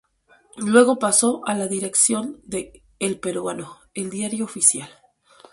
Luego 0.57 0.97
pasó 0.97 1.43
a 1.45 1.53
la 1.53 1.67
dirección 1.67 2.41
de 2.45 2.81
"El 2.97 3.19
Peruano", 3.19 3.81
el 3.93 4.09
diario 4.09 4.45
oficial. 4.45 4.89